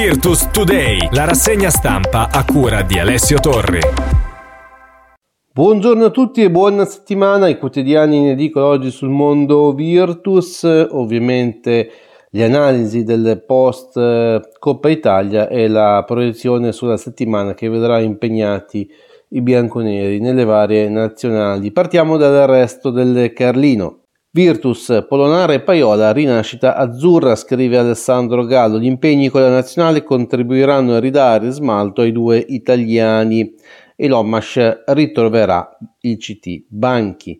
Virtus 0.00 0.48
Today, 0.52 1.08
la 1.10 1.24
rassegna 1.24 1.70
stampa 1.70 2.28
a 2.30 2.44
cura 2.44 2.82
di 2.82 3.00
Alessio 3.00 3.40
Torri. 3.40 3.80
Buongiorno 5.52 6.04
a 6.04 6.10
tutti 6.10 6.40
e 6.40 6.52
buona 6.52 6.84
settimana. 6.84 7.48
I 7.48 7.58
quotidiani 7.58 8.18
in 8.18 8.28
edicola 8.28 8.66
oggi 8.66 8.92
sul 8.92 9.08
mondo 9.08 9.72
Virtus, 9.72 10.62
ovviamente 10.62 11.90
le 12.30 12.44
analisi 12.44 13.02
del 13.02 13.42
post 13.44 13.96
eh, 13.96 14.40
Coppa 14.60 14.88
Italia 14.88 15.48
e 15.48 15.66
la 15.66 16.04
proiezione 16.06 16.70
sulla 16.70 16.96
settimana 16.96 17.54
che 17.54 17.68
vedrà 17.68 17.98
impegnati 17.98 18.88
i 19.30 19.42
bianconeri 19.42 20.20
nelle 20.20 20.44
varie 20.44 20.88
nazionali. 20.88 21.72
Partiamo 21.72 22.16
dall'arresto 22.16 22.90
del 22.90 23.32
Carlino. 23.32 24.02
Virtus, 24.38 25.04
Polonara 25.08 25.52
e 25.52 25.62
Paiola, 25.62 26.12
rinascita 26.12 26.76
azzurra, 26.76 27.34
scrive 27.34 27.76
Alessandro 27.76 28.44
Gallo. 28.44 28.78
Gli 28.78 28.86
impegni 28.86 29.30
con 29.30 29.40
la 29.40 29.48
nazionale 29.48 30.04
contribuiranno 30.04 30.94
a 30.94 31.00
ridare 31.00 31.50
smalto 31.50 32.02
ai 32.02 32.12
due 32.12 32.38
italiani 32.38 33.52
e 33.96 34.06
l'Omash 34.06 34.84
ritroverà 34.86 35.76
il 36.02 36.18
CT 36.18 36.66
Banchi. 36.68 37.36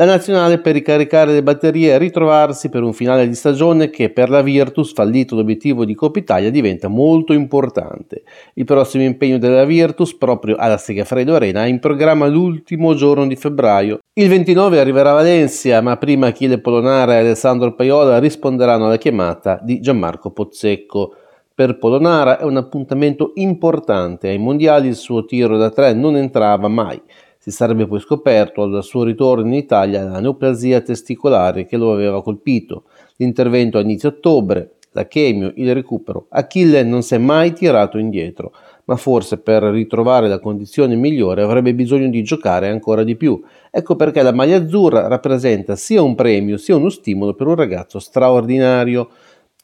La 0.00 0.06
nazionale 0.06 0.60
per 0.60 0.72
ricaricare 0.72 1.30
le 1.30 1.42
batterie 1.42 1.92
e 1.92 1.98
ritrovarsi 1.98 2.70
per 2.70 2.82
un 2.82 2.94
finale 2.94 3.28
di 3.28 3.34
stagione 3.34 3.90
che 3.90 4.08
per 4.08 4.30
la 4.30 4.40
Virtus, 4.40 4.94
fallito 4.94 5.34
l'obiettivo 5.34 5.84
di 5.84 5.94
Coppa 5.94 6.18
Italia, 6.18 6.50
diventa 6.50 6.88
molto 6.88 7.34
importante. 7.34 8.22
Il 8.54 8.64
prossimo 8.64 9.04
impegno 9.04 9.36
della 9.36 9.66
Virtus, 9.66 10.16
proprio 10.16 10.56
alla 10.56 10.78
Segafredo 10.78 11.34
Arena, 11.34 11.64
è 11.64 11.68
in 11.68 11.80
programma 11.80 12.26
l'ultimo 12.28 12.94
giorno 12.94 13.26
di 13.26 13.36
febbraio. 13.36 13.98
Il 14.14 14.30
29 14.30 14.80
arriverà 14.80 15.12
Valencia, 15.12 15.82
ma 15.82 15.98
prima 15.98 16.28
Achille 16.28 16.60
Polonara 16.60 17.16
e 17.16 17.18
Alessandro 17.18 17.74
Paiola 17.74 18.18
risponderanno 18.18 18.86
alla 18.86 18.96
chiamata 18.96 19.60
di 19.62 19.80
Gianmarco 19.80 20.30
Pozzecco. 20.30 21.14
Per 21.54 21.76
Polonara 21.76 22.38
è 22.38 22.44
un 22.44 22.56
appuntamento 22.56 23.32
importante. 23.34 24.28
Ai 24.28 24.38
mondiali 24.38 24.88
il 24.88 24.94
suo 24.94 25.26
tiro 25.26 25.58
da 25.58 25.68
tre 25.68 25.92
non 25.92 26.16
entrava 26.16 26.68
mai. 26.68 26.98
Si 27.42 27.50
sarebbe 27.50 27.86
poi 27.86 28.00
scoperto 28.00 28.64
al 28.64 28.84
suo 28.84 29.02
ritorno 29.02 29.46
in 29.46 29.54
Italia 29.54 30.04
la 30.04 30.20
neoplasia 30.20 30.82
testicolare 30.82 31.64
che 31.64 31.78
lo 31.78 31.90
aveva 31.90 32.22
colpito. 32.22 32.84
L'intervento 33.16 33.78
a 33.78 33.80
inizio 33.80 34.10
ottobre, 34.10 34.72
la 34.90 35.06
chemio, 35.06 35.50
il 35.54 35.72
recupero. 35.72 36.26
Achille 36.28 36.82
non 36.82 37.02
si 37.02 37.14
è 37.14 37.18
mai 37.18 37.54
tirato 37.54 37.96
indietro, 37.96 38.52
ma 38.84 38.96
forse 38.96 39.38
per 39.38 39.62
ritrovare 39.62 40.28
la 40.28 40.38
condizione 40.38 40.96
migliore 40.96 41.40
avrebbe 41.40 41.72
bisogno 41.72 42.10
di 42.10 42.22
giocare 42.22 42.68
ancora 42.68 43.04
di 43.04 43.16
più. 43.16 43.42
Ecco 43.70 43.96
perché 43.96 44.20
la 44.20 44.34
maglia 44.34 44.58
azzurra 44.58 45.08
rappresenta 45.08 45.76
sia 45.76 46.02
un 46.02 46.14
premio 46.14 46.58
sia 46.58 46.76
uno 46.76 46.90
stimolo 46.90 47.32
per 47.32 47.46
un 47.46 47.54
ragazzo 47.54 48.00
straordinario. 48.00 49.08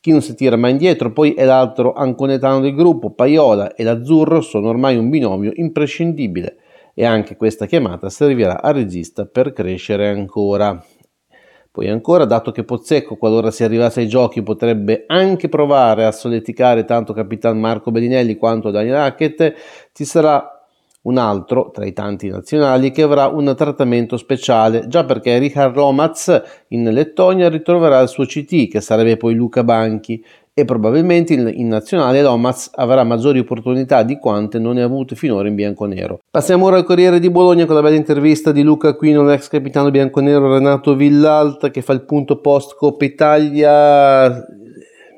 Chi 0.01 0.13
non 0.13 0.23
si 0.23 0.35
tira 0.35 0.57
mai 0.57 0.71
indietro 0.71 1.13
poi 1.13 1.35
è 1.35 1.45
l'altro 1.45 1.93
anconetano 1.93 2.61
del 2.61 2.75
gruppo, 2.75 3.11
Paiola 3.11 3.75
e 3.75 3.85
l'Azzurro 3.85 4.41
sono 4.41 4.71
ormai 4.71 4.97
un 4.97 5.11
binomio 5.11 5.53
imprescindibile 5.57 6.61
e 6.99 7.05
anche 7.05 7.37
questa 7.37 7.67
chiamata 7.67 8.09
servirà 8.09 8.63
al 8.63 8.73
regista 8.73 9.27
per 9.27 9.53
crescere 9.53 10.09
ancora. 10.09 10.83
Poi 11.71 11.91
ancora, 11.91 12.25
dato 12.25 12.53
che 12.53 12.65
Pozzecco, 12.65 13.17
qualora 13.17 13.51
si 13.51 13.63
arrivasse 13.63 14.01
ai 14.01 14.09
giochi, 14.09 14.43
potrebbe 14.43 15.05
anche 15.07 15.51
provare 15.51 16.07
a 16.07 16.11
solleticare 16.11 16.87
tanto 16.87 17.13
Capitan 17.13 17.61
Marco 17.61 17.91
Bellinelli 17.91 18.37
quanto 18.37 18.71
Daniel 18.71 18.97
Hackett, 18.97 19.55
ci 19.93 20.07
sarà 20.07 20.57
un 21.03 21.19
altro 21.19 21.71
tra 21.71 21.85
i 21.85 21.93
tanti 21.93 22.29
nazionali 22.29 22.91
che 22.91 23.03
avrà 23.03 23.27
un 23.27 23.53
trattamento 23.55 24.17
speciale, 24.17 24.89
già 24.89 25.05
perché 25.05 25.37
Richard 25.37 25.75
Romaz 25.75 26.65
in 26.69 26.91
Lettonia 26.91 27.51
ritroverà 27.51 28.01
il 28.01 28.09
suo 28.09 28.25
CT, 28.25 28.69
che 28.69 28.81
sarebbe 28.81 29.19
poi 29.19 29.35
Luca 29.35 29.63
Banchi, 29.63 30.25
e 30.59 30.65
probabilmente 30.65 31.35
in, 31.35 31.69
nazionale 31.69 32.23
Lomas 32.23 32.71
avrà 32.77 33.05
maggiori 33.05 33.41
opportunità 33.41 34.03
di 34.03 34.17
quante 34.17 34.59
non 34.59 34.77
ne 34.77 34.81
ha 34.81 34.87
avute 34.87 35.15
finora 35.15 35.49
in 35.49 35.55
bianconero. 35.55 36.21
Passiamo 36.31 36.65
ora 36.65 36.77
al 36.77 36.85
Corriere 36.85 37.21
di 37.21 37.29
Bologna 37.29 37.67
con 37.67 37.75
la 37.75 37.83
bella 37.83 37.97
intervista 37.97 38.53
di 38.53 38.63
Luca 38.63 38.89
Aquino, 38.89 39.23
l'ex 39.23 39.49
capitano 39.49 39.91
bianconero 39.91 40.51
Renato 40.51 40.95
Villalta 40.95 41.69
che 41.71 41.83
fa 41.83 41.93
il 41.93 42.07
punto 42.07 42.41
post 42.41 42.75
Coppa 42.75 43.05
Italia 43.05 44.47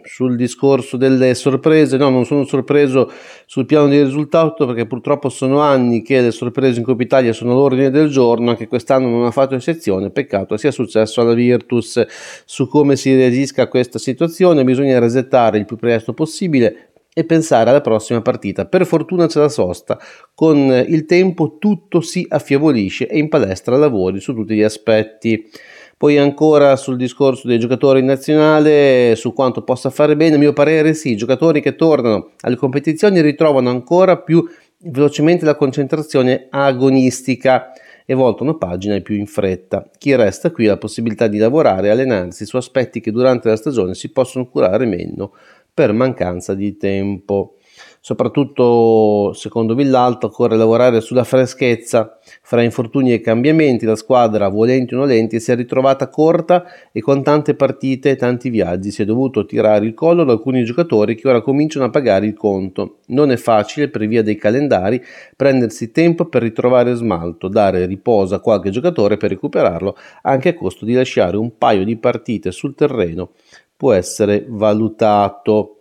sul 0.09 0.37
discorso 0.37 0.97
delle 0.97 1.35
sorprese, 1.35 1.99
no, 1.99 2.09
non 2.09 2.25
sono 2.25 2.45
sorpreso 2.45 3.11
sul 3.47 3.67
piano 3.67 3.89
di 3.89 4.03
risultato 4.03 4.67
perché 4.67 4.87
purtroppo 4.87 5.29
sono 5.29 5.61
anni 5.61 6.03
che 6.03 6.21
le 6.23 6.31
sorprese 6.31 6.79
in 6.79 6.85
Coppa 6.85 7.03
Italia 7.03 7.33
sono 7.33 7.53
all'ordine 7.53 7.91
del 7.91 8.09
giorno, 8.09 8.51
anche 8.51 8.67
quest'anno 8.67 9.09
non 9.09 9.27
ha 9.27 9.31
fatto 9.31 9.55
eccezione, 9.55 10.11
peccato 10.11 10.57
sia 10.57 10.71
successo 10.71 11.21
alla 11.21 11.35
Virtus 11.35 12.05
su 12.45 12.67
come 12.69 12.97
si 12.97 13.15
reagisca 13.15 13.63
a 13.63 13.69
questa 13.69 13.99
situazione, 13.99 14.65
bisogna 14.65 14.99
resettare 14.99 15.59
il 15.59 15.67
più 15.67 15.77
presto 15.77 16.15
possibile 16.15 16.89
e 17.13 17.25
pensare 17.25 17.71
alla 17.71 17.81
prossima 17.81 18.23
partita. 18.23 18.65
Per 18.65 18.87
fortuna 18.87 19.27
c'è 19.27 19.41
la 19.41 19.49
sosta, 19.49 19.99
con 20.35 20.57
il 20.87 21.05
tempo 21.05 21.57
tutto 21.59 22.01
si 22.01 22.25
affievolisce 22.29 23.09
e 23.09 23.19
in 23.19 23.29
palestra 23.29 23.77
lavori 23.77 24.21
su 24.21 24.33
tutti 24.35 24.55
gli 24.55 24.63
aspetti. 24.63 25.51
Poi 25.99 26.17
ancora 26.17 26.77
sul 26.77 26.97
discorso 26.97 27.49
dei 27.49 27.59
giocatori 27.59 27.99
in 27.99 28.07
nazionale, 28.07 29.15
su 29.17 29.33
quanto 29.33 29.63
possa 29.63 29.91
fare 29.91 30.15
bene, 30.15 30.37
a 30.37 30.39
mio 30.39 30.53
parere 30.53 30.95
sì, 30.95 31.11
i 31.11 31.17
giocatori 31.17 31.61
che 31.61 31.75
tornano 31.75 32.31
alle 32.43 32.55
competizioni 32.55 33.21
ritrovano 33.21 33.69
ancora 33.69 34.17
più 34.17 34.49
velocemente 34.79 35.45
la 35.45 35.57
concentrazione 35.57 36.47
agonistica 36.51 37.73
e 38.07 38.15
voltano 38.15 38.57
pagina 38.57 39.01
più 39.01 39.17
in 39.17 39.27
fretta. 39.27 39.91
Chi 39.99 40.15
resta 40.15 40.53
qui 40.53 40.67
ha 40.67 40.71
la 40.71 40.79
possibilità 40.79 41.27
di 41.27 41.39
lavorare 41.39 41.89
e 41.89 41.91
allenarsi 41.91 42.47
su 42.47 42.57
aspetti 42.57 43.01
che 43.01 43.11
durante 43.11 43.49
la 43.49 43.57
stagione 43.57 43.95
si 43.95 44.13
possono 44.13 44.47
curare 44.47 44.87
meno 44.87 45.33
per 45.75 45.93
mancanza 45.93 46.55
di 46.55 46.77
tempo. 46.77 47.58
Soprattutto, 48.01 49.33
secondo 49.35 49.75
Villalto, 49.75 50.27
occorre 50.27 50.57
lavorare 50.57 51.01
sulla 51.01 51.25
freschezza. 51.25 52.19
Fra 52.43 52.63
infortuni 52.63 53.13
e 53.13 53.21
cambiamenti, 53.21 53.85
la 53.85 53.97
squadra, 53.97 54.49
volenti 54.49 54.95
o 54.95 54.99
nolenti, 54.99 55.41
si 55.41 55.51
è 55.51 55.57
ritrovata 55.57 56.09
corta 56.09 56.65
e 56.93 57.01
con 57.01 57.23
tante 57.23 57.55
partite 57.55 58.11
e 58.11 58.17
tanti 58.17 58.51
viaggi. 58.51 58.91
Si 58.91 59.03
è 59.03 59.05
dovuto 59.05 59.45
tirare 59.45 59.85
il 59.85 59.95
collo 59.95 60.25
da 60.25 60.33
alcuni 60.33 60.65
giocatori 60.65 61.15
che 61.15 61.29
ora 61.29 61.43
cominciano 61.43 61.87
a 61.87 61.91
pagare 61.91 62.27
il 62.27 62.35
conto. 62.35 62.99
Non 63.09 63.31
è 63.31 63.37
facile, 63.37 63.89
per 63.89 64.07
via 64.07 64.23
dei 64.23 64.37
calendari, 64.37 65.03
prendersi 65.37 65.91
tempo 65.91 66.27
per 66.27 66.43
ritrovare 66.43 66.95
smalto, 66.95 67.49
dare 67.49 67.87
riposo 67.87 68.35
a 68.35 68.41
qualche 68.41 68.71
giocatore 68.71 69.17
per 69.17 69.31
recuperarlo, 69.31 69.97
anche 70.23 70.51
a 70.51 70.55
costo 70.55 70.85
di 70.85 70.95
lasciare 70.95 71.37
un 71.37 71.57
paio 71.59 71.85
di 71.85 71.97
partite 71.97 72.53
sul 72.53 72.75
terreno. 72.75 73.31
Può 73.77 73.93
essere 73.93 74.45
valutato. 74.49 75.78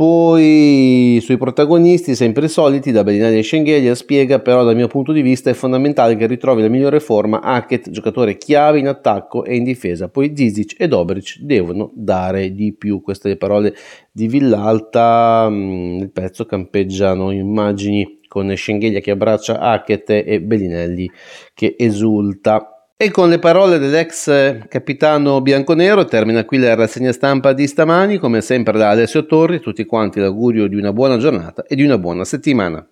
Poi 0.00 1.18
sui 1.20 1.36
protagonisti, 1.36 2.14
sempre 2.14 2.48
soliti, 2.48 2.90
da 2.90 3.04
Bellinelli 3.04 3.36
e 3.36 3.42
Schengelia, 3.42 3.94
spiega 3.94 4.38
però 4.38 4.64
dal 4.64 4.74
mio 4.74 4.88
punto 4.88 5.12
di 5.12 5.20
vista 5.20 5.50
è 5.50 5.52
fondamentale 5.52 6.16
che 6.16 6.26
ritrovi 6.26 6.62
la 6.62 6.68
migliore 6.68 7.00
forma 7.00 7.42
Hackett, 7.42 7.90
giocatore 7.90 8.38
chiave 8.38 8.78
in 8.78 8.88
attacco 8.88 9.44
e 9.44 9.56
in 9.56 9.62
difesa. 9.62 10.08
Poi 10.08 10.32
Zizic 10.34 10.76
e 10.78 10.88
Dobric 10.88 11.40
devono 11.40 11.90
dare 11.94 12.54
di 12.54 12.72
più. 12.72 13.02
Queste 13.02 13.28
le 13.28 13.36
parole 13.36 13.74
di 14.10 14.26
Villalta. 14.26 15.46
Mm, 15.50 15.98
nel 15.98 16.10
pezzo 16.10 16.46
campeggiano 16.46 17.30
immagini 17.30 18.20
con 18.26 18.50
Schengelia 18.56 19.00
che 19.00 19.10
abbraccia 19.10 19.58
Hackett 19.58 20.08
e 20.08 20.40
Bellinelli 20.40 21.10
che 21.52 21.74
esulta. 21.78 22.79
E 23.02 23.10
con 23.10 23.30
le 23.30 23.38
parole 23.38 23.78
dell'ex 23.78 24.68
capitano 24.68 25.40
bianconero 25.40 26.04
termina 26.04 26.44
qui 26.44 26.58
la 26.58 26.74
rassegna 26.74 27.12
stampa 27.12 27.54
di 27.54 27.66
stamani, 27.66 28.18
come 28.18 28.42
sempre 28.42 28.76
da 28.76 28.90
Alessio 28.90 29.24
Torri, 29.24 29.58
tutti 29.58 29.86
quanti 29.86 30.20
l'augurio 30.20 30.66
di 30.66 30.76
una 30.76 30.92
buona 30.92 31.16
giornata 31.16 31.64
e 31.66 31.76
di 31.76 31.82
una 31.82 31.96
buona 31.96 32.26
settimana. 32.26 32.86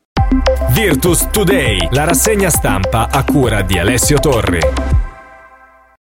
Virtus 0.71 1.29
Today, 1.31 1.89
la 1.91 2.05
rassegna 2.05 2.49
stampa 2.49 3.09
a 3.11 3.23
cura 3.23 3.61
di 3.61 3.79
Alessio 3.79 4.19
Torri. 4.19 4.61